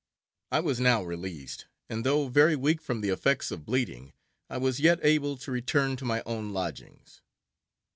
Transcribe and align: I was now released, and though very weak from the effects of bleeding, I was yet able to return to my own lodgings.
I 0.51 0.61
was 0.61 0.79
now 0.79 1.03
released, 1.03 1.67
and 1.87 2.03
though 2.03 2.27
very 2.27 2.55
weak 2.55 2.81
from 2.81 3.01
the 3.01 3.09
effects 3.09 3.51
of 3.51 3.67
bleeding, 3.67 4.13
I 4.49 4.57
was 4.57 4.79
yet 4.79 4.97
able 5.03 5.37
to 5.37 5.51
return 5.51 5.95
to 5.97 6.05
my 6.05 6.23
own 6.25 6.53
lodgings. 6.53 7.21